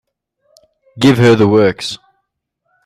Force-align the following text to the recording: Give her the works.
Give 0.97 1.19
her 1.19 1.35
the 1.35 1.47
works. 1.47 1.99